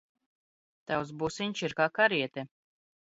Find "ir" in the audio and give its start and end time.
1.67-1.77